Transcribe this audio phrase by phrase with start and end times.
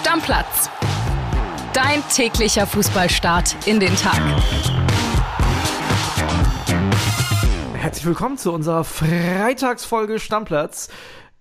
[0.00, 0.70] Stammplatz.
[1.74, 4.18] Dein täglicher Fußballstart in den Tag.
[7.74, 10.88] Herzlich willkommen zu unserer Freitagsfolge Stammplatz.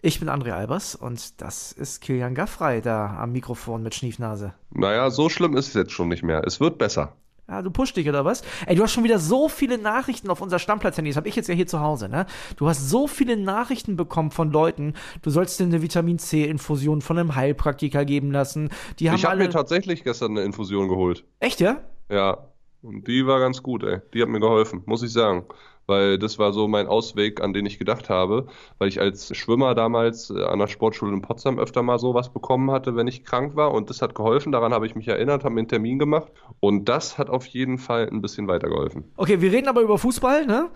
[0.01, 4.53] Ich bin André Albers und das ist Kilian Gaffrey da am Mikrofon mit Schniefnase.
[4.71, 6.43] Naja, so schlimm ist es jetzt schon nicht mehr.
[6.45, 7.13] Es wird besser.
[7.49, 8.43] Ja, du pusht dich oder was?
[8.67, 11.09] Ey, du hast schon wieder so viele Nachrichten auf unser Stammplatz-Handy.
[11.09, 12.27] Das habe ich jetzt ja hier zu Hause, ne?
[12.57, 14.93] Du hast so viele Nachrichten bekommen von Leuten.
[15.23, 18.69] Du sollst dir eine Vitamin C-Infusion von einem Heilpraktiker geben lassen.
[18.99, 19.45] Die haben ich habe alle...
[19.45, 21.25] mir tatsächlich gestern eine Infusion geholt.
[21.39, 21.81] Echt, ja?
[22.11, 22.49] Ja.
[22.81, 23.99] Und die war ganz gut, ey.
[24.13, 25.45] Die hat mir geholfen, muss ich sagen
[25.89, 28.47] weil das war so mein Ausweg, an den ich gedacht habe,
[28.77, 32.71] weil ich als Schwimmer damals äh, an der Sportschule in Potsdam öfter mal sowas bekommen
[32.71, 35.55] hatte, wenn ich krank war und das hat geholfen, daran habe ich mich erinnert, habe
[35.55, 39.11] mir einen Termin gemacht und das hat auf jeden Fall ein bisschen weitergeholfen.
[39.17, 40.69] Okay, wir reden aber über Fußball, ne?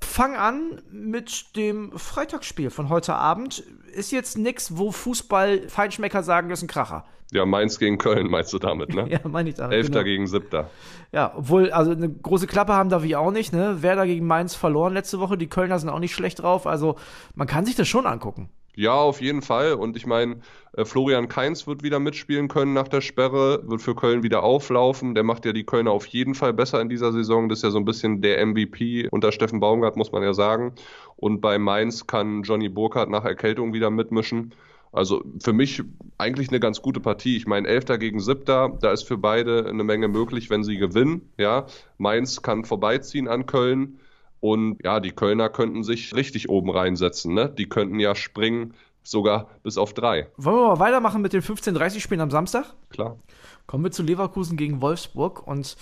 [0.00, 3.64] Fang an mit dem Freitagsspiel von heute Abend.
[3.94, 7.04] Ist jetzt nichts, wo Fußball-Feinschmecker sagen, das ist ein Kracher.
[7.32, 9.06] Ja, Mainz gegen Köln meinst du damit, ne?
[9.10, 9.76] ja, meine ich damit.
[9.76, 10.04] Elfter genau.
[10.04, 10.70] gegen Siebter.
[11.12, 13.82] Ja, obwohl, also eine große Klappe haben darf ich auch nicht, ne?
[13.82, 16.96] Werder gegen Mainz verloren letzte Woche, die Kölner sind auch nicht schlecht drauf, also
[17.34, 18.48] man kann sich das schon angucken.
[18.78, 19.72] Ja, auf jeden Fall.
[19.72, 20.40] Und ich meine,
[20.74, 25.14] äh, Florian Kainz wird wieder mitspielen können nach der Sperre, wird für Köln wieder auflaufen.
[25.14, 27.48] Der macht ja die Kölner auf jeden Fall besser in dieser Saison.
[27.48, 30.74] Das ist ja so ein bisschen der MVP unter Steffen Baumgart, muss man ja sagen.
[31.16, 34.54] Und bei Mainz kann Johnny Burkhardt nach Erkältung wieder mitmischen.
[34.92, 35.82] Also für mich
[36.18, 37.38] eigentlich eine ganz gute Partie.
[37.38, 41.32] Ich meine, Elfter gegen Siebter, da ist für beide eine Menge möglich, wenn sie gewinnen.
[41.38, 41.64] Ja,
[41.96, 44.00] Mainz kann vorbeiziehen an Köln
[44.40, 47.34] und ja, die Kölner könnten sich richtig oben reinsetzen.
[47.34, 47.48] Ne?
[47.48, 50.28] Die könnten ja springen sogar bis auf drei.
[50.36, 52.74] Wollen wir mal weitermachen mit den 15:30 Spielen am Samstag?
[52.90, 53.18] Klar.
[53.66, 55.76] Kommen wir zu Leverkusen gegen Wolfsburg und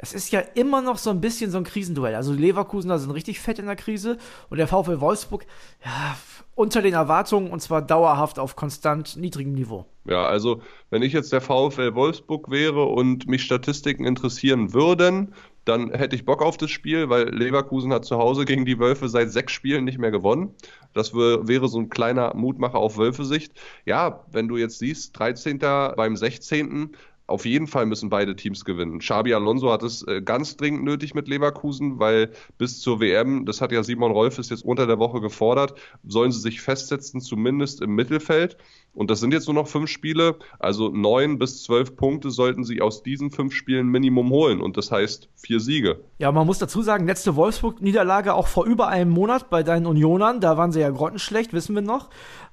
[0.00, 2.14] es ist ja immer noch so ein bisschen so ein Krisenduell.
[2.14, 4.16] Also Leverkusen da sind richtig fett in der Krise
[4.48, 5.44] und der VfL Wolfsburg,
[5.84, 6.16] ja,
[6.54, 9.86] unter den Erwartungen und zwar dauerhaft auf konstant niedrigem Niveau.
[10.04, 15.34] Ja, also wenn ich jetzt der VfL Wolfsburg wäre und mich Statistiken interessieren würden,
[15.68, 19.08] dann hätte ich Bock auf das Spiel, weil Leverkusen hat zu Hause gegen die Wölfe
[19.08, 20.54] seit sechs Spielen nicht mehr gewonnen.
[20.94, 23.52] Das wäre so ein kleiner Mutmacher auf Wölfe-Sicht.
[23.84, 25.58] Ja, wenn du jetzt siehst, 13.
[25.58, 26.96] beim 16
[27.28, 29.00] auf jeden Fall müssen beide Teams gewinnen.
[29.00, 33.60] Xabi Alonso hat es äh, ganz dringend nötig mit Leverkusen, weil bis zur WM, das
[33.60, 37.94] hat ja Simon Rolfes jetzt unter der Woche gefordert, sollen sie sich festsetzen, zumindest im
[37.94, 38.56] Mittelfeld.
[38.98, 42.80] Und das sind jetzt nur noch fünf Spiele, also neun bis zwölf Punkte sollten sie
[42.80, 44.60] aus diesen fünf Spielen Minimum holen.
[44.60, 46.00] Und das heißt vier Siege.
[46.18, 50.40] Ja, man muss dazu sagen, letzte Wolfsburg-Niederlage auch vor über einem Monat bei deinen Unionern,
[50.40, 52.10] da waren sie ja grottenschlecht, wissen wir noch.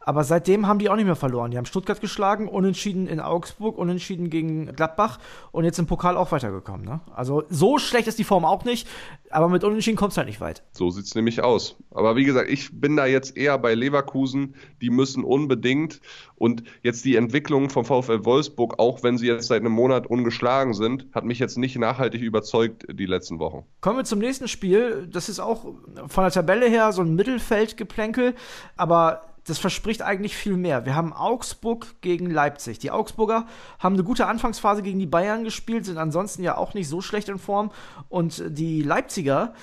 [0.08, 1.50] Aber seitdem haben die auch nicht mehr verloren.
[1.50, 5.18] Die haben Stuttgart geschlagen, unentschieden in Augsburg, unentschieden gegen Gladbach
[5.52, 6.86] und jetzt im Pokal auch weitergekommen.
[6.86, 7.00] Ne?
[7.16, 8.88] Also so schlecht ist die Form auch nicht,
[9.32, 10.62] aber mit Unentschieden kommt es halt nicht weit.
[10.74, 11.78] So sieht es nämlich aus.
[11.90, 14.54] Aber wie gesagt, ich bin da jetzt eher bei Leverkusen.
[14.80, 16.02] Die müssen unbedingt
[16.38, 20.74] und jetzt die Entwicklung vom VfL Wolfsburg, auch wenn sie jetzt seit einem Monat ungeschlagen
[20.74, 23.64] sind, hat mich jetzt nicht nachhaltig überzeugt die letzten Wochen.
[23.82, 25.08] Kommen wir zum nächsten Spiel.
[25.12, 25.64] Das ist auch
[26.08, 28.36] von der Tabelle her so ein Mittelfeldgeplänkel,
[28.76, 30.86] aber das verspricht eigentlich viel mehr.
[30.86, 32.80] Wir haben Augsburg gegen Leipzig.
[32.80, 33.46] Die Augsburger
[33.80, 37.30] haben eine gute Anfangsphase gegen die Bayern gespielt, sind ansonsten ja auch nicht so schlecht
[37.30, 37.72] in Form.
[38.10, 39.54] Und die Leipziger,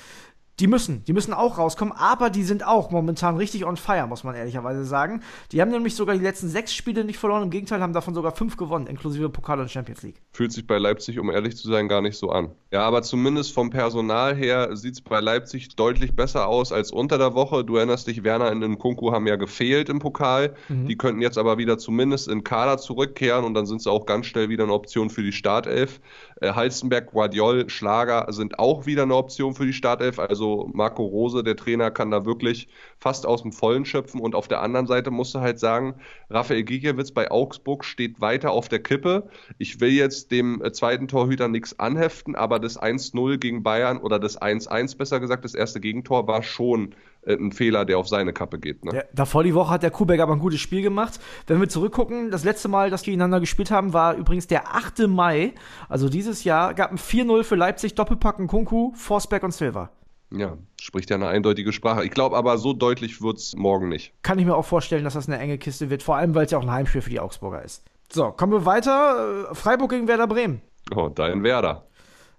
[0.61, 4.23] die müssen, die müssen auch rauskommen, aber die sind auch momentan richtig on fire, muss
[4.23, 5.23] man ehrlicherweise sagen.
[5.51, 8.37] Die haben nämlich sogar die letzten sechs Spiele nicht verloren, im Gegenteil haben davon sogar
[8.37, 10.21] fünf gewonnen, inklusive Pokal und Champions League.
[10.33, 12.51] Fühlt sich bei Leipzig, um ehrlich zu sein, gar nicht so an.
[12.71, 17.19] Ja, aber zumindest vom Personal her sieht es bei Leipzig deutlich besser aus als unter
[17.19, 17.65] der Woche.
[17.65, 20.55] Du erinnerst dich, Werner und Nkunku haben ja gefehlt im Pokal.
[20.69, 20.87] Mhm.
[20.87, 24.27] Die könnten jetzt aber wieder zumindest in Kader zurückkehren und dann sind sie auch ganz
[24.27, 26.01] schnell wieder eine Option für die Startelf.
[26.43, 30.19] Äh, Halstenberg, Guardiol, Schlager sind auch wieder eine Option für die Startelf.
[30.19, 32.67] Also Marco Rose, der Trainer, kann da wirklich
[32.99, 34.21] fast aus dem Vollen schöpfen.
[34.21, 35.95] Und auf der anderen Seite musst du halt sagen,
[36.31, 39.29] Raphael Gikiewicz bei Augsburg steht weiter auf der Kippe.
[39.59, 44.19] Ich will jetzt dem äh, zweiten Torhüter nichts anheften, aber das 1-0 gegen Bayern oder
[44.19, 46.95] das 1-1 besser gesagt, das erste Gegentor war schon äh,
[47.27, 48.85] ein Fehler, der auf seine Kappe geht.
[48.85, 48.95] Ne?
[48.95, 51.21] Ja, davor die Woche hat der Kubeck aber ein gutes Spiel gemacht.
[51.47, 55.07] Wenn wir zurückgucken, das letzte Mal, dass wir gegeneinander gespielt haben, war übrigens der 8.
[55.09, 55.55] Mai.
[55.89, 59.91] Also dieses Jahr gab ein 4-0 für Leipzig, Doppelpacken Kunku, Forsberg und Silva.
[60.35, 62.05] Ja, spricht ja eine eindeutige Sprache.
[62.05, 64.15] Ich glaube aber, so deutlich wird es morgen nicht.
[64.23, 66.53] Kann ich mir auch vorstellen, dass das eine enge Kiste wird, vor allem weil es
[66.53, 67.85] ja auch ein Heimspiel für die Augsburger ist.
[68.11, 69.49] So, kommen wir weiter.
[69.51, 70.63] Äh, Freiburg gegen Werder Bremen.
[70.95, 71.87] Oh, dein Werder.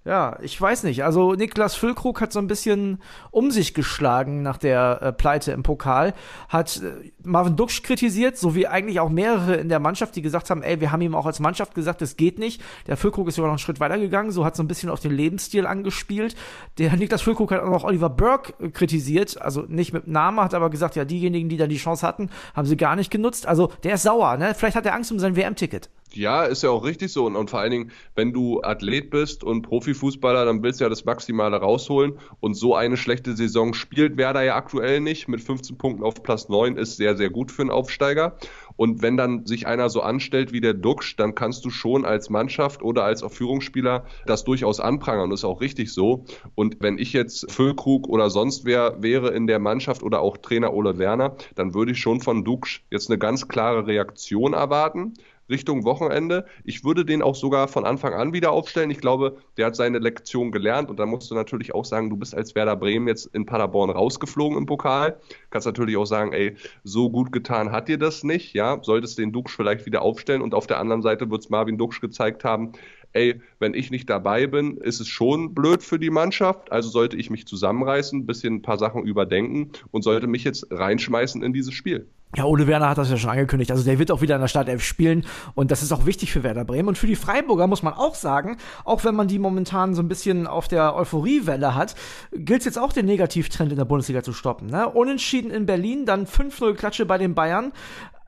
[0.05, 1.05] Ja, ich weiß nicht.
[1.05, 3.01] Also Niklas Füllkrug hat so ein bisschen
[3.31, 6.13] um sich geschlagen nach der äh, Pleite im Pokal,
[6.49, 10.49] hat äh, Marvin Duksch kritisiert, so wie eigentlich auch mehrere in der Mannschaft, die gesagt
[10.49, 12.61] haben, ey, wir haben ihm auch als Mannschaft gesagt, es geht nicht.
[12.87, 14.99] Der Füllkrug ist sogar noch einen Schritt weiter gegangen, so hat so ein bisschen auf
[14.99, 16.35] den Lebensstil angespielt.
[16.79, 20.53] Der Niklas Füllkrug hat auch noch Oliver Burke äh, kritisiert, also nicht mit Namen, hat
[20.53, 23.47] aber gesagt, ja, diejenigen, die dann die Chance hatten, haben sie gar nicht genutzt.
[23.47, 24.53] Also der ist sauer, ne?
[24.53, 25.89] Vielleicht hat er Angst um sein WM-Ticket.
[26.15, 27.25] Ja, ist ja auch richtig so.
[27.25, 30.89] Und, und, vor allen Dingen, wenn du Athlet bist und Profifußballer, dann willst du ja
[30.89, 32.19] das Maximale rausholen.
[32.39, 35.27] Und so eine schlechte Saison spielt Werder ja aktuell nicht.
[35.27, 38.37] Mit 15 Punkten auf Platz 9 ist sehr, sehr gut für einen Aufsteiger.
[38.75, 42.29] Und wenn dann sich einer so anstellt wie der Duxch, dann kannst du schon als
[42.29, 45.29] Mannschaft oder als auch Führungsspieler das durchaus anprangern.
[45.29, 46.25] Das ist auch richtig so.
[46.55, 50.73] Und wenn ich jetzt Füllkrug oder sonst wer wäre in der Mannschaft oder auch Trainer
[50.73, 55.13] Ole Werner, dann würde ich schon von Duxch jetzt eine ganz klare Reaktion erwarten.
[55.49, 56.45] Richtung Wochenende.
[56.63, 58.91] Ich würde den auch sogar von Anfang an wieder aufstellen.
[58.91, 62.17] Ich glaube, der hat seine Lektion gelernt und da musst du natürlich auch sagen, du
[62.17, 65.19] bist als Werder Bremen jetzt in Paderborn rausgeflogen im Pokal.
[65.49, 69.31] Kannst natürlich auch sagen, ey, so gut getan hat dir das nicht, ja, solltest den
[69.31, 72.73] Duxch vielleicht wieder aufstellen und auf der anderen Seite wird es Marvin Duxch gezeigt haben,
[73.13, 76.71] ey, wenn ich nicht dabei bin, ist es schon blöd für die Mannschaft.
[76.71, 80.67] Also sollte ich mich zusammenreißen, ein bisschen ein paar Sachen überdenken und sollte mich jetzt
[80.69, 82.07] reinschmeißen in dieses Spiel.
[82.35, 83.69] Ja, Ole Werner hat das ja schon angekündigt.
[83.69, 86.41] Also der wird auch wieder in der Startelf spielen und das ist auch wichtig für
[86.41, 86.87] Werder Bremen.
[86.87, 90.07] Und für die Freiburger muss man auch sagen, auch wenn man die momentan so ein
[90.07, 91.93] bisschen auf der Euphoriewelle hat,
[92.31, 94.67] gilt es jetzt auch den Negativtrend in der Bundesliga zu stoppen.
[94.67, 94.89] Ne?
[94.89, 97.71] Unentschieden in Berlin, dann 5-0 Klatsche bei den Bayern.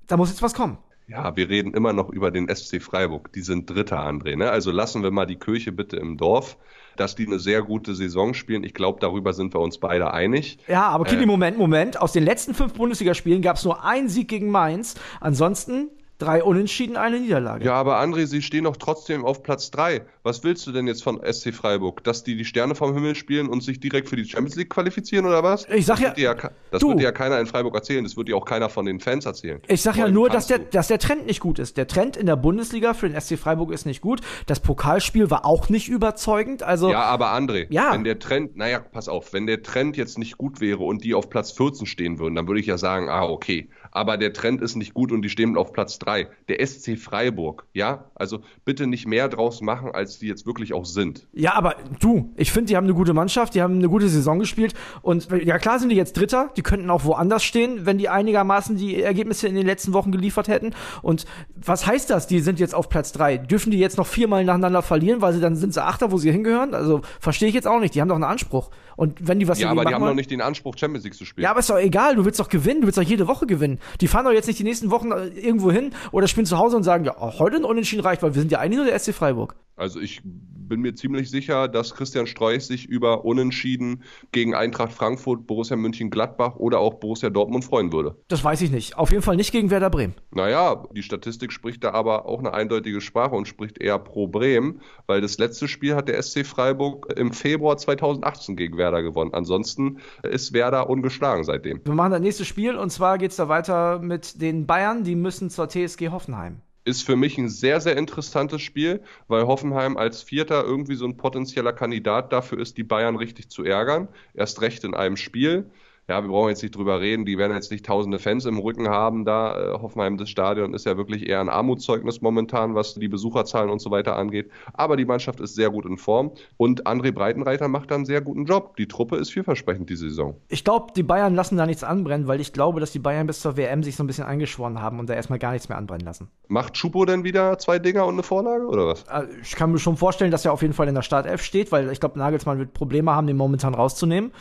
[0.05, 0.77] Da muss jetzt was kommen.
[1.07, 3.31] Ja, wir reden immer noch über den SC Freiburg.
[3.34, 4.36] Die sind Dritter, André.
[4.36, 4.50] Ne?
[4.50, 6.57] Also lassen wir mal die Kirche bitte im Dorf
[6.96, 8.63] dass die eine sehr gute Saison spielen.
[8.63, 10.57] Ich glaube, darüber sind wir uns beide einig.
[10.68, 12.02] Ja, aber Kili, äh, Moment, Moment.
[12.02, 14.96] Aus den letzten fünf Bundesligaspielen gab es nur einen Sieg gegen Mainz.
[15.19, 17.65] Ansonsten Drei Unentschieden, eine Niederlage.
[17.65, 20.06] Ja, aber André, sie stehen doch trotzdem auf Platz 3.
[20.23, 22.06] Was willst du denn jetzt von SC Freiburg?
[22.06, 25.25] Dass die die Sterne vom Himmel spielen und sich direkt für die Champions League qualifizieren
[25.25, 25.67] oder was?
[25.67, 28.06] Ich sag das ja, ja das du, wird ja keiner in Freiburg erzählen.
[28.06, 29.59] Das wird ja auch keiner von den Fans erzählen.
[29.67, 31.75] Ich sag ja nur, dass der, dass der Trend nicht gut ist.
[31.75, 34.21] Der Trend in der Bundesliga für den SC Freiburg ist nicht gut.
[34.45, 36.63] Das Pokalspiel war auch nicht überzeugend.
[36.63, 37.91] Also, ja, aber André, ja.
[37.91, 41.13] wenn der Trend, naja, pass auf, wenn der Trend jetzt nicht gut wäre und die
[41.13, 44.62] auf Platz 14 stehen würden, dann würde ich ja sagen, ah, okay aber der Trend
[44.62, 46.27] ist nicht gut und die stehen auf Platz 3.
[46.50, 50.83] Der SC Freiburg, ja, also bitte nicht mehr draus machen, als die jetzt wirklich auch
[50.83, 51.27] sind.
[51.31, 54.38] Ja, aber du, ich finde, die haben eine gute Mannschaft, die haben eine gute Saison
[54.39, 58.09] gespielt und ja, klar sind die jetzt Dritter, die könnten auch woanders stehen, wenn die
[58.09, 60.74] einigermaßen die Ergebnisse in den letzten Wochen geliefert hätten.
[61.01, 61.25] Und
[61.56, 62.27] was heißt das?
[62.27, 63.38] Die sind jetzt auf Platz 3.
[63.38, 66.33] Dürfen die jetzt noch viermal nacheinander verlieren, weil sie dann sind sie Achter, wo sie
[66.33, 66.74] hingehören?
[66.74, 67.95] Also verstehe ich jetzt auch nicht.
[67.95, 68.71] Die haben doch einen Anspruch.
[68.97, 71.25] Und wenn die was Ja, aber die haben noch nicht den Anspruch, Champions League zu
[71.25, 71.44] spielen.
[71.44, 73.80] Ja, aber ist doch egal, du willst doch gewinnen, du willst doch jede Woche gewinnen.
[74.01, 76.77] Die fahren doch jetzt nicht die nächsten Wochen äh, irgendwo hin oder spielen zu Hause
[76.77, 79.13] und sagen, ja, heute ein Unentschieden reicht, weil wir sind ja eigentlich nur der SC
[79.13, 79.55] Freiburg.
[79.77, 85.45] Also ich bin mir ziemlich sicher, dass Christian Streich sich über Unentschieden gegen Eintracht Frankfurt,
[85.47, 88.15] Borussia München-Gladbach oder auch Borussia Dortmund freuen würde.
[88.27, 88.97] Das weiß ich nicht.
[88.97, 90.15] Auf jeden Fall nicht gegen Werder Bremen.
[90.31, 94.81] Naja, die Statistik spricht da aber auch eine eindeutige Sprache und spricht eher pro Bremen,
[95.07, 99.33] weil das letzte Spiel hat der SC Freiburg im Februar 2018 gegen Werder gewonnen.
[99.33, 101.81] Ansonsten ist Werder ungeschlagen seitdem.
[101.83, 105.04] Wir machen das nächste Spiel und zwar geht es da weiter mit den Bayern.
[105.04, 109.98] Die müssen zur TSG Hoffenheim ist für mich ein sehr, sehr interessantes Spiel, weil Hoffenheim
[109.98, 114.07] als Vierter irgendwie so ein potenzieller Kandidat dafür ist, die Bayern richtig zu ärgern.
[114.36, 115.72] Erst recht in einem Spiel
[116.07, 118.90] ja, wir brauchen jetzt nicht drüber reden, die werden jetzt nicht tausende Fans im Rücken
[118.90, 119.74] haben da.
[119.74, 123.80] Äh, Hoffenheim, das Stadion ist ja wirklich eher ein Armutszeugnis momentan, was die Besucherzahlen und
[123.80, 124.52] so weiter angeht.
[124.74, 128.22] Aber die Mannschaft ist sehr gut in Form und André Breitenreiter macht da einen sehr
[128.22, 128.75] guten Job.
[128.78, 130.36] Die Truppe ist vielversprechend diese Saison.
[130.48, 133.40] Ich glaube, die Bayern lassen da nichts anbrennen, weil ich glaube, dass die Bayern bis
[133.40, 136.06] zur WM sich so ein bisschen eingeschworen haben und da erstmal gar nichts mehr anbrennen
[136.06, 136.30] lassen.
[136.48, 139.07] Macht Schupo denn wieder zwei Dinger und eine Vorlage oder was?
[139.07, 141.71] Also ich kann mir schon vorstellen, dass er auf jeden Fall in der Startelf steht,
[141.71, 144.31] weil ich glaube, Nagelsmann wird Probleme haben, den momentan rauszunehmen.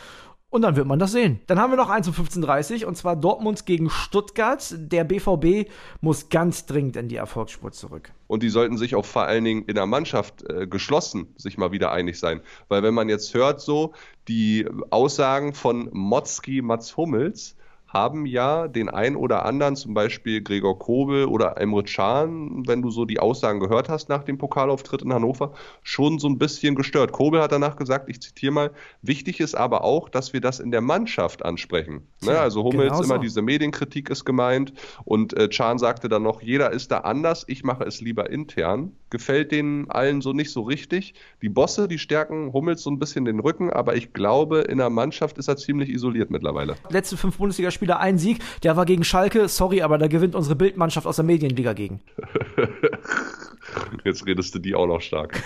[0.55, 1.41] Und dann wird man das sehen.
[1.47, 4.63] Dann haben wir noch eins um 15.30 und zwar Dortmund gegen Stuttgart.
[4.77, 5.69] Der BVB
[5.99, 8.13] muss ganz dringend in die Erfolgsspur zurück.
[8.27, 11.73] Und die sollten sich auch vor allen Dingen in der Mannschaft äh, geschlossen sich mal
[11.73, 12.39] wieder einig sein.
[12.69, 13.91] Weil wenn man jetzt hört, so
[14.29, 17.57] die Aussagen von Motzki Mats Hummels,
[17.95, 22.91] haben ja den ein oder anderen, zum Beispiel Gregor Kobel oder Emre Can, wenn du
[22.91, 27.13] so die Aussagen gehört hast nach dem Pokalauftritt in Hannover, schon so ein bisschen gestört.
[27.13, 28.71] Kobel hat danach gesagt, ich zitiere mal,
[29.01, 32.05] wichtig ist aber auch, dass wir das in der Mannschaft ansprechen.
[32.21, 32.37] Ne?
[32.37, 34.73] Also Hummels genau immer diese Medienkritik ist gemeint
[35.05, 38.91] und äh, Can sagte dann noch, jeder ist da anders, ich mache es lieber intern.
[39.09, 41.13] Gefällt denen allen so nicht so richtig.
[41.41, 44.89] Die Bosse, die stärken Hummels so ein bisschen den Rücken, aber ich glaube, in der
[44.89, 46.75] Mannschaft ist er ziemlich isoliert mittlerweile.
[46.89, 48.39] Letzte fünf Bundesligaspiele Spieler einen Sieg.
[48.63, 49.47] Der war gegen Schalke.
[49.47, 52.01] Sorry, aber da gewinnt unsere Bildmannschaft aus der Medienliga gegen.
[54.03, 55.43] Jetzt redest du die auch noch stark.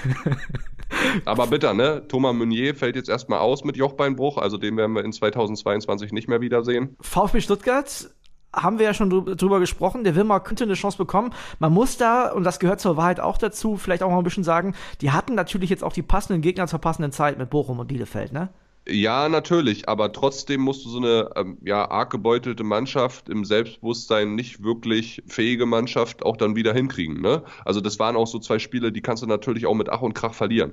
[1.25, 2.03] aber bitter, ne?
[2.08, 4.38] Thomas Meunier fällt jetzt erstmal aus mit Jochbeinbruch.
[4.38, 6.96] Also den werden wir in 2022 nicht mehr wiedersehen.
[7.01, 8.10] VfB Stuttgart
[8.55, 11.34] haben wir ja schon drüber gesprochen, der Wilmar könnte eine Chance bekommen.
[11.60, 14.46] Man muss da, und das gehört zur Wahrheit auch dazu, vielleicht auch mal ein bisschen
[14.46, 17.88] sagen, die hatten natürlich jetzt auch die passenden Gegner zur passenden Zeit mit Bochum und
[17.88, 18.50] Bielefeld, ne?
[18.88, 24.36] Ja, natürlich, aber trotzdem musst du so eine ähm, ja, arg gebeutelte Mannschaft im Selbstbewusstsein
[24.36, 27.22] nicht wirklich fähige Mannschaft auch dann wieder hinkriegen.
[27.22, 27.44] Ne?
[27.66, 30.14] Also das waren auch so zwei Spiele, die kannst du natürlich auch mit Ach und
[30.14, 30.72] Krach verlieren.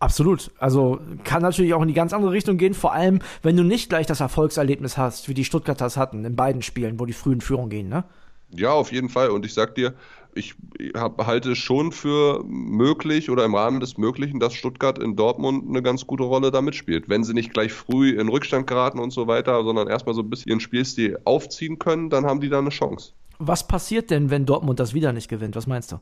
[0.00, 0.50] Absolut.
[0.58, 3.88] Also kann natürlich auch in die ganz andere Richtung gehen, vor allem wenn du nicht
[3.88, 7.70] gleich das Erfolgserlebnis hast, wie die Stuttgarters hatten in beiden Spielen, wo die frühen Führung
[7.70, 8.04] gehen, ne?
[8.50, 9.30] Ja, auf jeden Fall.
[9.30, 9.94] Und ich sag dir,
[10.34, 10.54] ich
[10.94, 15.68] hab, halte es schon für möglich oder im Rahmen des Möglichen, dass Stuttgart in Dortmund
[15.68, 17.08] eine ganz gute Rolle da mitspielt.
[17.08, 20.30] Wenn sie nicht gleich früh in Rückstand geraten und so weiter, sondern erstmal so ein
[20.30, 23.12] bisschen ihren Spielstil aufziehen können, dann haben die da eine Chance.
[23.38, 25.56] Was passiert denn, wenn Dortmund das wieder nicht gewinnt?
[25.56, 26.00] Was meinst du?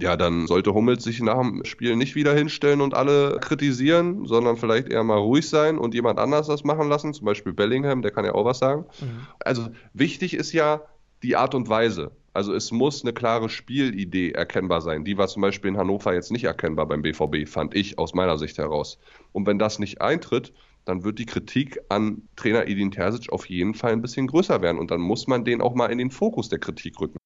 [0.00, 4.56] Ja, dann sollte Hummels sich nach dem Spiel nicht wieder hinstellen und alle kritisieren, sondern
[4.56, 8.10] vielleicht eher mal ruhig sein und jemand anders das machen lassen, zum Beispiel Bellingham, der
[8.10, 8.86] kann ja auch was sagen.
[9.00, 9.26] Mhm.
[9.40, 10.82] Also wichtig ist ja
[11.22, 12.12] die Art und Weise.
[12.34, 15.04] Also es muss eine klare Spielidee erkennbar sein.
[15.04, 18.38] Die war zum Beispiel in Hannover jetzt nicht erkennbar beim BVB, fand ich aus meiner
[18.38, 18.98] Sicht heraus.
[19.32, 20.52] Und wenn das nicht eintritt,
[20.84, 24.78] dann wird die Kritik an Trainer Edin Terzic auf jeden Fall ein bisschen größer werden.
[24.78, 27.18] Und dann muss man den auch mal in den Fokus der Kritik rücken.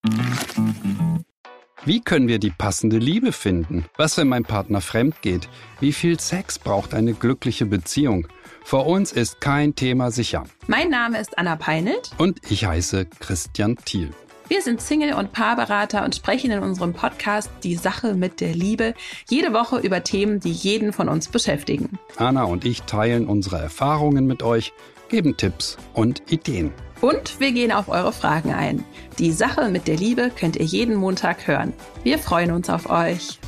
[1.84, 3.86] Wie können wir die passende Liebe finden?
[3.96, 5.48] Was, wenn mein Partner fremd geht?
[5.78, 8.26] Wie viel Sex braucht eine glückliche Beziehung?
[8.64, 10.42] Vor uns ist kein Thema sicher.
[10.66, 12.10] Mein Name ist Anna Peinelt.
[12.18, 14.10] Und ich heiße Christian Thiel.
[14.48, 18.94] Wir sind Single- und Paarberater und sprechen in unserem Podcast Die Sache mit der Liebe
[19.28, 21.98] jede Woche über Themen, die jeden von uns beschäftigen.
[22.16, 24.72] Anna und ich teilen unsere Erfahrungen mit euch,
[25.08, 26.72] geben Tipps und Ideen.
[27.00, 28.84] Und wir gehen auf eure Fragen ein.
[29.18, 31.72] Die Sache mit der Liebe könnt ihr jeden Montag hören.
[32.04, 33.40] Wir freuen uns auf euch.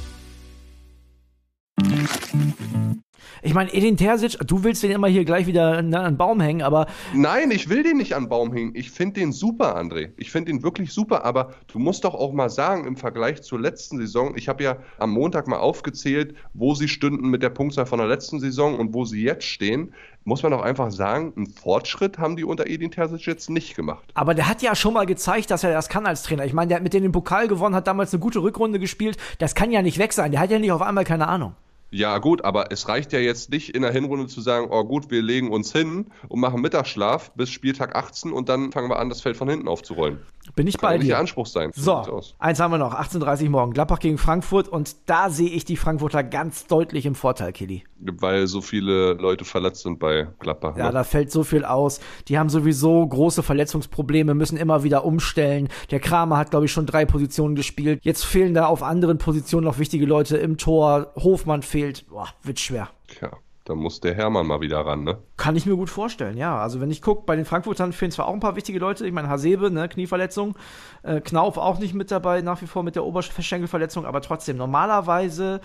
[3.42, 6.62] Ich meine, Edin Terzic, du willst den immer hier gleich wieder an den Baum hängen,
[6.62, 6.86] aber.
[7.14, 8.72] Nein, ich will den nicht an den Baum hängen.
[8.74, 10.10] Ich finde den super, André.
[10.16, 13.60] Ich finde den wirklich super, aber du musst doch auch mal sagen, im Vergleich zur
[13.60, 17.86] letzten Saison, ich habe ja am Montag mal aufgezählt, wo sie stünden mit der Punktzahl
[17.86, 19.92] von der letzten Saison und wo sie jetzt stehen
[20.28, 24.04] muss man doch einfach sagen, einen Fortschritt haben die unter Edin Terzic jetzt nicht gemacht.
[24.12, 26.44] Aber der hat ja schon mal gezeigt, dass er das kann als Trainer.
[26.44, 29.16] Ich meine, der hat mit denen den Pokal gewonnen, hat damals eine gute Rückrunde gespielt.
[29.38, 30.30] Das kann ja nicht weg sein.
[30.30, 31.54] Der hat ja nicht auf einmal keine Ahnung.
[31.90, 35.10] Ja, gut, aber es reicht ja jetzt nicht in der Hinrunde zu sagen, oh gut,
[35.10, 39.08] wir legen uns hin und machen Mittagsschlaf bis Spieltag 18 und dann fangen wir an,
[39.08, 40.18] das Feld von hinten aufzurollen.
[40.54, 40.98] Bin ich bei dir.
[40.98, 41.70] Nicht der Anspruch sein.
[41.74, 45.76] So, eins haben wir noch, 18.30 morgen, Gladbach gegen Frankfurt und da sehe ich die
[45.76, 47.84] Frankfurter ganz deutlich im Vorteil, Kili.
[48.00, 50.76] Weil so viele Leute verletzt sind bei Gladbach.
[50.76, 50.92] Ja, ne?
[50.92, 52.00] da fällt so viel aus.
[52.28, 55.68] Die haben sowieso große Verletzungsprobleme, müssen immer wieder umstellen.
[55.90, 58.00] Der Kramer hat, glaube ich, schon drei Positionen gespielt.
[58.02, 61.12] Jetzt fehlen da auf anderen Positionen noch wichtige Leute im Tor.
[61.16, 61.77] Hofmann fehlt.
[62.08, 62.90] Boah, wird schwer.
[63.20, 63.30] Ja.
[63.68, 65.18] Da muss der Hermann mal wieder ran, ne?
[65.36, 66.58] Kann ich mir gut vorstellen, ja.
[66.58, 69.06] Also wenn ich gucke, bei den Frankfurtern fehlen zwar auch ein paar wichtige Leute.
[69.06, 70.56] Ich meine, Hasebe, ne, Knieverletzung.
[71.02, 74.06] Äh, Knauf auch nicht mit dabei, nach wie vor mit der Oberschenkelverletzung.
[74.06, 75.60] Aber trotzdem, normalerweise,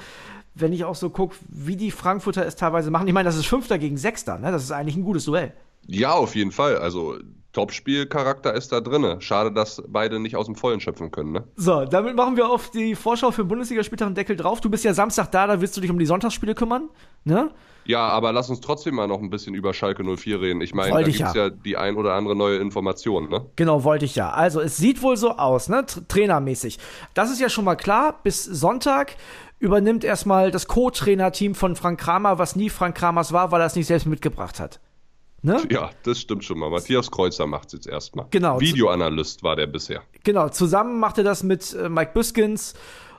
[0.54, 3.08] wenn ich auch so gucke, wie die Frankfurter es teilweise machen.
[3.08, 4.52] Ich meine, das ist Fünfter gegen Sechster, ne?
[4.52, 5.54] Das ist eigentlich ein gutes Duell.
[5.88, 6.78] Ja, auf jeden Fall.
[6.78, 7.18] Also
[7.54, 9.22] Topspielcharakter ist da drin.
[9.22, 11.32] Schade, dass beide nicht aus dem Vollen schöpfen können.
[11.32, 11.44] Ne?
[11.56, 14.60] So, damit machen wir auf die Vorschau für Bundesligaspieltag einen Deckel drauf.
[14.60, 16.90] Du bist ja Samstag da, da wirst du dich um die Sonntagsspiele kümmern.
[17.24, 17.52] Ne?
[17.86, 20.62] Ja, aber lass uns trotzdem mal noch ein bisschen über Schalke 04 reden.
[20.62, 21.34] Ich meine, da gibt es ja.
[21.36, 21.50] ja.
[21.50, 23.46] die ein oder andere neue Information, ne?
[23.56, 24.32] Genau, wollte ich ja.
[24.32, 25.86] Also, es sieht wohl so aus, ne?
[26.08, 26.80] Trainermäßig.
[27.14, 28.20] Das ist ja schon mal klar.
[28.24, 29.18] Bis Sonntag
[29.60, 33.76] übernimmt erstmal das Co-Trainer-Team von Frank Kramer, was nie Frank Kramers war, weil er es
[33.76, 34.80] nicht selbst mitgebracht hat.
[35.44, 35.62] Ne?
[35.70, 36.70] Ja, das stimmt schon mal.
[36.70, 38.28] Matthias Kreuzer macht es jetzt erstmal.
[38.32, 38.62] Genau.
[38.62, 40.02] Videoanalyst war der bisher.
[40.24, 42.74] Genau, zusammen macht er das mit äh, Mike Biskins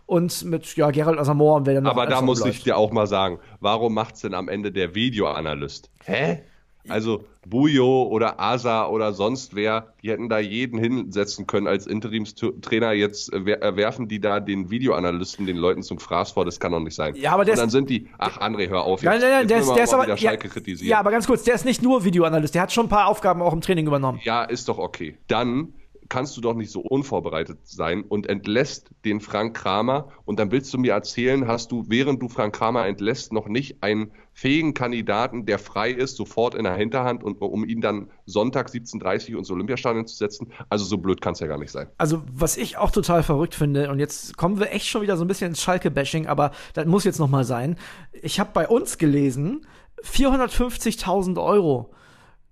[0.07, 2.93] und mit ja, Gerald Asamoah und wer dann noch Aber da muss ich dir auch
[2.93, 5.91] mal sagen, warum macht es denn am Ende der Videoanalyst?
[6.05, 6.43] Hä?
[6.89, 12.93] Also Bujo oder Asa oder sonst wer, die hätten da jeden hinsetzen können als Interimstrainer.
[12.93, 16.45] Jetzt werfen die da den Videoanalysten den Leuten zum Fraß vor.
[16.45, 17.15] Das kann doch nicht sein.
[17.17, 19.03] Ja, aber der Und dann sind die, ach André, hör auf.
[19.03, 19.11] Jetzt.
[19.11, 21.65] Nein, nein, nein, der, ist, der ist aber, ja, ja, aber ganz kurz, der ist
[21.65, 22.55] nicht nur Videoanalyst.
[22.55, 24.21] Der hat schon ein paar Aufgaben auch im Training übernommen.
[24.25, 25.17] Ja, ist doch okay.
[25.29, 25.73] Dann
[26.09, 30.73] kannst du doch nicht so unvorbereitet sein und entlässt den Frank Kramer und dann willst
[30.75, 35.47] du mir erzählen, hast du, während du Frank Kramer entlässt, noch nicht einen fähigen Kandidaten,
[35.47, 39.51] der frei ist, sofort in der Hinterhand und um ihn dann Sonntag 17.30 Uhr ins
[39.51, 40.53] Olympiastadion zu setzen.
[40.69, 41.89] Also so blöd kann es ja gar nicht sein.
[41.99, 45.25] Also was ich auch total verrückt finde, und jetzt kommen wir echt schon wieder so
[45.25, 47.77] ein bisschen ins Schalke-Bashing, aber das muss jetzt noch mal sein.
[48.23, 49.67] Ich habe bei uns gelesen,
[50.03, 51.91] 450.000 Euro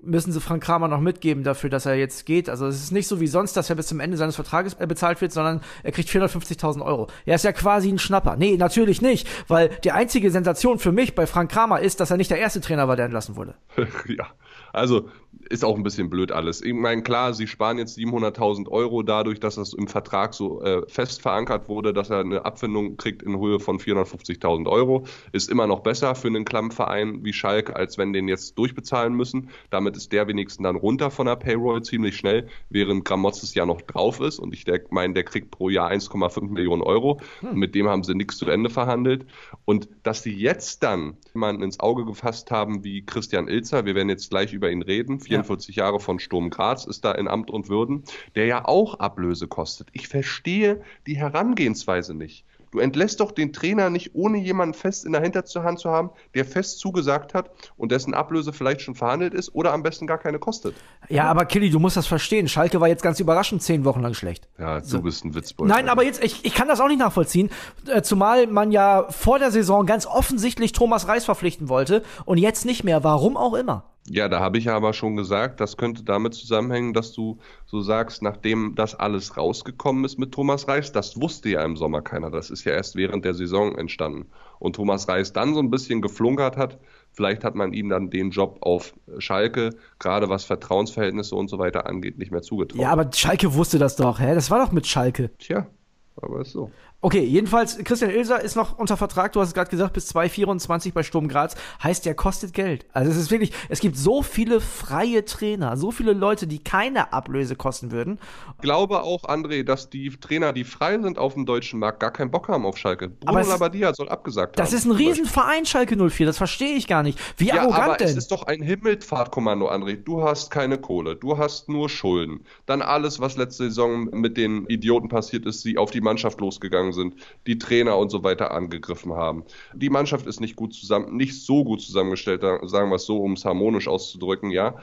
[0.03, 2.49] müssen sie Frank Kramer noch mitgeben dafür, dass er jetzt geht.
[2.49, 4.87] Also es ist nicht so wie sonst, dass er bis zum Ende seines Vertrages äh,
[4.87, 7.09] bezahlt wird, sondern er kriegt 450.000 Euro.
[7.25, 8.37] Er ist ja quasi ein Schnapper.
[8.37, 12.17] Nee, natürlich nicht, weil die einzige Sensation für mich bei Frank Kramer ist, dass er
[12.17, 13.55] nicht der erste Trainer war, der entlassen wurde.
[14.07, 14.27] ja,
[14.73, 15.09] Also
[15.53, 16.63] ist auch ein bisschen blöd alles.
[16.63, 20.83] Ich meine, klar, sie sparen jetzt 700.000 Euro dadurch, dass das im Vertrag so äh,
[20.89, 25.05] fest verankert wurde, dass er eine Abfindung kriegt in Höhe von 450.000 Euro.
[25.33, 29.51] Ist immer noch besser für einen Klammverein wie Schalk, als wenn den jetzt durchbezahlen müssen.
[29.69, 33.83] Damit ist der wenigstens dann runter von der Payroll ziemlich schnell, während Gramotzes ja noch
[33.83, 34.39] drauf ist.
[34.39, 37.21] Und ich meine, der kriegt pro Jahr 1,5 Millionen Euro.
[37.41, 37.59] Hm.
[37.59, 39.27] Mit dem haben sie nichts zu Ende verhandelt.
[39.67, 44.09] Und dass sie jetzt dann jemanden ins Auge gefasst haben wie Christian Ilzer, wir werden
[44.09, 47.51] jetzt gleich über ihn reden, 24 42 Jahre von Sturm Graz ist da in Amt
[47.51, 49.89] und Würden, der ja auch Ablöse kostet.
[49.93, 52.45] Ich verstehe die Herangehensweise nicht.
[52.71, 56.47] Du entlässt doch den Trainer nicht, ohne jemanden fest in der Hinterhand zu haben, der
[56.47, 60.39] fest zugesagt hat und dessen Ablöse vielleicht schon verhandelt ist oder am besten gar keine
[60.39, 60.75] kostet.
[61.11, 62.49] Ja, aber Killy, du musst das verstehen.
[62.49, 64.49] Schalke war jetzt ganz überraschend zehn Wochen lang schlecht.
[64.59, 65.03] Ja, du so.
[65.03, 65.69] bist ein Witzbold.
[65.69, 67.51] Nein, aber jetzt, ich, ich kann das auch nicht nachvollziehen.
[67.89, 72.65] Äh, zumal man ja vor der Saison ganz offensichtlich Thomas Reis verpflichten wollte und jetzt
[72.65, 73.05] nicht mehr.
[73.05, 73.85] Warum auch immer.
[74.09, 77.81] Ja, da habe ich ja aber schon gesagt, das könnte damit zusammenhängen, dass du so
[77.81, 82.31] sagst, nachdem das alles rausgekommen ist mit Thomas Reis, das wusste ja im Sommer keiner.
[82.31, 84.27] Das ist ja erst während der Saison entstanden.
[84.59, 86.79] Und Thomas Reis dann so ein bisschen geflunkert hat,
[87.13, 91.87] vielleicht hat man ihm dann den Job auf Schalke, gerade was Vertrauensverhältnisse und so weiter
[91.87, 92.81] angeht, nicht mehr zugetraut.
[92.81, 94.35] Ja, aber Schalke wusste das doch, hä?
[94.35, 95.31] Das war doch mit Schalke.
[95.39, 95.69] Tja,
[96.17, 96.73] aber ist so.
[97.05, 100.95] Okay, jedenfalls, Christian Ilser ist noch unter Vertrag, du hast es gerade gesagt, bis 2024
[100.95, 101.57] bei Sturm Graz.
[101.83, 102.87] Heißt, der kostet Geld.
[102.93, 107.13] Also es ist wirklich, es gibt so viele freie Trainer, so viele Leute, die keine
[107.13, 108.21] Ablöse kosten würden.
[108.55, 112.13] Ich glaube auch, André, dass die Trainer, die frei sind auf dem deutschen Markt, gar
[112.13, 113.09] keinen Bock haben auf Schalke.
[113.09, 114.73] Bruno aber Labbadia soll abgesagt das haben.
[114.73, 117.19] Das ist ein Riesenverein, Schalke 04, das verstehe ich gar nicht.
[117.37, 118.11] Wie ja, arrogant aber denn?
[118.11, 119.97] es ist doch ein Himmelfahrtkommando, André.
[119.97, 122.45] Du hast keine Kohle, du hast nur Schulden.
[122.67, 126.92] Dann alles, was letzte Saison mit den Idioten passiert ist, die auf die Mannschaft losgegangen
[126.93, 127.15] sind.
[127.47, 129.45] Die Trainer und so weiter angegriffen haben.
[129.75, 133.33] Die Mannschaft ist nicht gut zusammen, nicht so gut zusammengestellt, sagen wir es so, um
[133.33, 134.77] es harmonisch auszudrücken, ja.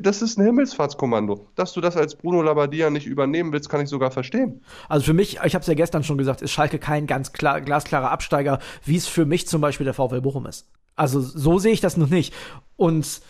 [0.00, 1.48] Das ist ein Himmelsfahrtskommando.
[1.54, 4.62] Dass du das als Bruno Labbadia nicht übernehmen willst, kann ich sogar verstehen.
[4.88, 7.60] Also für mich, ich habe es ja gestern schon gesagt, ist Schalke kein ganz klar,
[7.60, 10.68] glasklarer Absteiger, wie es für mich zum Beispiel der VfL Bochum ist.
[10.96, 12.34] Also so sehe ich das noch nicht.
[12.76, 13.20] Und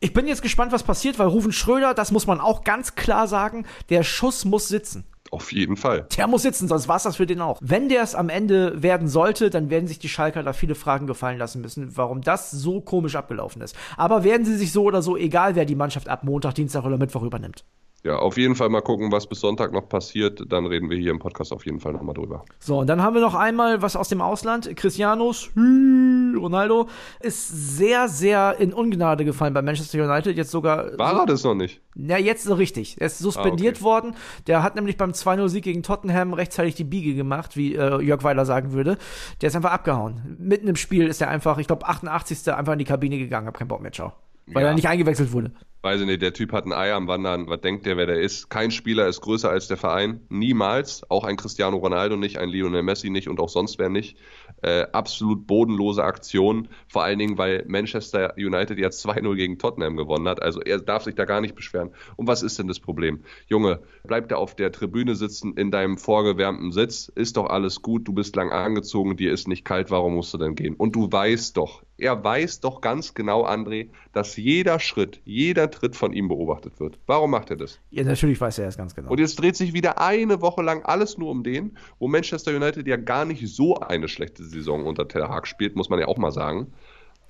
[0.00, 3.26] ich bin jetzt gespannt, was passiert, weil Rufen Schröder, das muss man auch ganz klar
[3.26, 5.06] sagen, der Schuss muss sitzen.
[5.34, 6.06] Auf jeden Fall.
[6.16, 7.58] Der muss sitzen, sonst war es das für den auch.
[7.60, 11.08] Wenn der es am Ende werden sollte, dann werden sich die Schalker da viele Fragen
[11.08, 13.74] gefallen lassen müssen, warum das so komisch abgelaufen ist.
[13.96, 16.98] Aber werden sie sich so oder so, egal wer die Mannschaft ab Montag, Dienstag oder
[16.98, 17.64] Mittwoch übernimmt.
[18.04, 20.44] Ja, auf jeden Fall mal gucken, was bis Sonntag noch passiert.
[20.52, 22.44] Dann reden wir hier im Podcast auf jeden Fall nochmal drüber.
[22.58, 24.76] So, und dann haben wir noch einmal was aus dem Ausland.
[24.76, 26.90] Cristianos Ronaldo
[27.20, 30.36] ist sehr, sehr in Ungnade gefallen bei Manchester United.
[30.36, 30.98] Jetzt sogar.
[30.98, 31.80] War er das noch nicht?
[31.94, 33.00] Ja, jetzt so richtig.
[33.00, 33.84] Er ist suspendiert ah, okay.
[33.84, 34.16] worden.
[34.48, 38.44] Der hat nämlich beim 2-0-Sieg gegen Tottenham rechtzeitig die Biege gemacht, wie äh, Jörg Weiler
[38.44, 38.98] sagen würde.
[39.40, 40.36] Der ist einfach abgehauen.
[40.38, 42.52] Mitten im Spiel ist er einfach, ich glaube, 88.
[42.52, 43.46] einfach in die Kabine gegangen.
[43.46, 44.12] Hab keinen Bock mehr, ciao.
[44.46, 44.68] Weil ja.
[44.68, 45.52] er nicht eingewechselt wurde
[45.84, 48.18] weiß ich nicht, der Typ hat ein Ei am Wandern, was denkt der, wer der
[48.18, 48.48] ist?
[48.48, 52.82] Kein Spieler ist größer als der Verein, niemals, auch ein Cristiano Ronaldo nicht, ein Lionel
[52.82, 54.16] Messi nicht und auch sonst wer nicht.
[54.62, 60.26] Äh, absolut bodenlose Aktion, vor allen Dingen, weil Manchester United ja 2-0 gegen Tottenham gewonnen
[60.26, 61.90] hat, also er darf sich da gar nicht beschweren.
[62.16, 63.22] Und was ist denn das Problem?
[63.46, 68.08] Junge, bleib da auf der Tribüne sitzen, in deinem vorgewärmten Sitz, ist doch alles gut,
[68.08, 70.76] du bist lang angezogen, dir ist nicht kalt, warum musst du denn gehen?
[70.76, 75.94] Und du weißt doch, er weiß doch ganz genau, André, dass jeder Schritt, jeder Tritt
[75.94, 76.98] von ihm beobachtet wird.
[77.06, 77.78] Warum macht er das?
[77.90, 79.10] Ja, natürlich weiß er es ganz genau.
[79.10, 82.86] Und jetzt dreht sich wieder eine Woche lang alles nur um den, wo Manchester United
[82.86, 86.18] ja gar nicht so eine schlechte Saison unter Ter Haag spielt, muss man ja auch
[86.18, 86.72] mal sagen.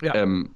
[0.01, 0.15] Ja.
[0.15, 0.55] Ähm,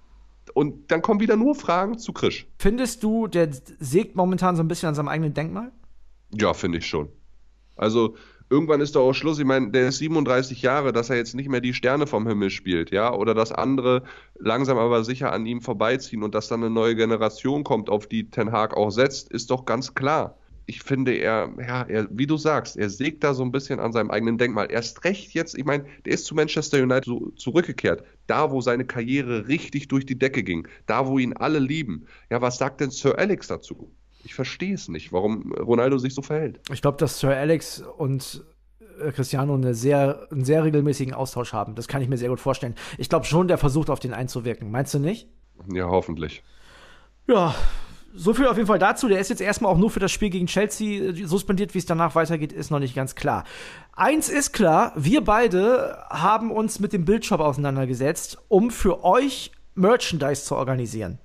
[0.56, 2.48] und dann kommen wieder nur Fragen zu Krisch.
[2.58, 5.72] Findest du, der sägt momentan so ein bisschen an seinem eigenen Denkmal?
[6.32, 7.10] Ja, finde ich schon.
[7.76, 8.16] Also,
[8.50, 9.40] irgendwann ist doch auch Schluss.
[9.40, 12.50] Ich meine, der ist 37 Jahre, dass er jetzt nicht mehr die Sterne vom Himmel
[12.50, 14.04] spielt, ja, oder dass andere
[14.40, 18.30] langsam aber sicher an ihm vorbeiziehen und dass dann eine neue Generation kommt, auf die
[18.30, 20.38] Ten Hag auch setzt, ist doch ganz klar.
[20.66, 23.92] Ich finde, er, ja, er, wie du sagst, er sägt da so ein bisschen an
[23.92, 24.72] seinem eigenen Denkmal.
[24.72, 28.04] Erst recht jetzt, ich meine, der ist zu Manchester United so zurückgekehrt.
[28.28, 30.68] Da, wo seine Karriere richtig durch die Decke ging.
[30.86, 32.06] Da, wo ihn alle lieben.
[32.30, 33.92] Ja, was sagt denn Sir Alex dazu?
[34.24, 36.60] Ich verstehe es nicht, warum Ronaldo sich so verhält.
[36.72, 38.44] Ich glaube, dass Sir Alex und
[39.00, 41.76] äh, Cristiano eine sehr, einen sehr regelmäßigen Austausch haben.
[41.76, 42.76] Das kann ich mir sehr gut vorstellen.
[42.98, 44.72] Ich glaube schon, der versucht auf den einzuwirken.
[44.72, 45.28] Meinst du nicht?
[45.72, 46.44] Ja, hoffentlich.
[47.28, 47.54] Ja,
[48.14, 49.08] so viel auf jeden Fall dazu.
[49.08, 51.74] Der ist jetzt erstmal auch nur für das Spiel gegen Chelsea äh, suspendiert.
[51.74, 53.44] Wie es danach weitergeht, ist noch nicht ganz klar.
[53.94, 60.44] Eins ist klar, wir beide haben uns mit dem Bildshop auseinandergesetzt, um für euch Merchandise
[60.44, 61.20] zu organisieren.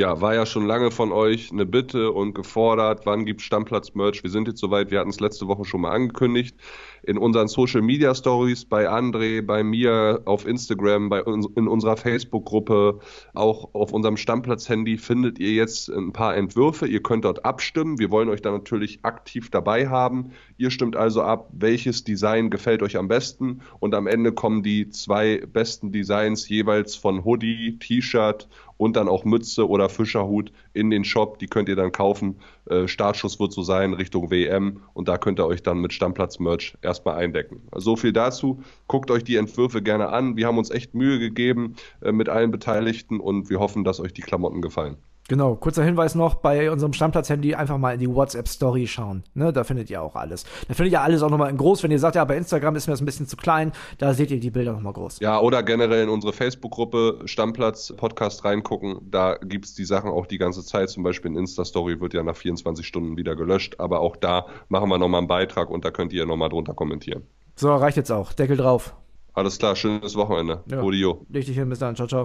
[0.00, 4.22] Ja, war ja schon lange von euch eine Bitte und gefordert, wann gibt Stammplatz-Merch?
[4.22, 6.56] Wir sind jetzt soweit, wir hatten es letzte Woche schon mal angekündigt.
[7.02, 11.98] In unseren Social Media Stories, bei André, bei mir, auf Instagram, bei uns, in unserer
[11.98, 12.98] Facebook-Gruppe,
[13.34, 16.86] auch auf unserem Stammplatz-Handy findet ihr jetzt ein paar Entwürfe.
[16.86, 17.98] Ihr könnt dort abstimmen.
[17.98, 20.30] Wir wollen euch da natürlich aktiv dabei haben.
[20.56, 24.88] Ihr stimmt also ab, welches Design gefällt euch am besten und am Ende kommen die
[24.88, 28.48] zwei besten Designs jeweils von Hoodie, T-Shirt
[28.80, 31.38] und dann auch Mütze oder Fischerhut in den Shop.
[31.38, 32.40] Die könnt ihr dann kaufen.
[32.64, 36.78] Äh, Startschuss wird so sein Richtung WM und da könnt ihr euch dann mit Stammplatz-Merch
[36.80, 37.60] erstmal eindecken.
[37.76, 38.62] So viel dazu.
[38.86, 40.38] Guckt euch die Entwürfe gerne an.
[40.38, 44.14] Wir haben uns echt Mühe gegeben äh, mit allen Beteiligten und wir hoffen, dass euch
[44.14, 44.96] die Klamotten gefallen.
[45.30, 49.22] Genau, kurzer Hinweis noch, bei unserem Stammplatz-Handy einfach mal in die WhatsApp-Story schauen.
[49.34, 50.44] Ne, da findet ihr auch alles.
[50.66, 51.84] Da findet ihr alles auch nochmal in groß.
[51.84, 54.32] Wenn ihr sagt, ja, bei Instagram ist mir das ein bisschen zu klein, da seht
[54.32, 55.20] ihr die Bilder nochmal groß.
[55.20, 59.08] Ja, oder generell in unsere Facebook-Gruppe Stammplatz-Podcast reingucken.
[59.08, 60.90] Da gibt es die Sachen auch die ganze Zeit.
[60.90, 63.78] Zum Beispiel in Insta-Story wird ja nach 24 Stunden wieder gelöscht.
[63.78, 67.22] Aber auch da machen wir nochmal einen Beitrag und da könnt ihr nochmal drunter kommentieren.
[67.54, 68.32] So, reicht jetzt auch.
[68.32, 68.96] Deckel drauf.
[69.32, 70.64] Alles klar, schönes Wochenende.
[70.66, 70.82] Ja.
[71.28, 71.94] Dich hin, bis dann.
[71.94, 72.24] Ciao, ciao.